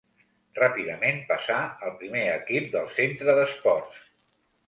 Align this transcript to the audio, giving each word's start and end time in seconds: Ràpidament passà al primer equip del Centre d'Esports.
Ràpidament 0.59 1.19
passà 1.31 1.57
al 1.89 1.93
primer 2.01 2.23
equip 2.31 2.67
del 2.77 2.89
Centre 2.97 3.37
d'Esports. 3.41 4.01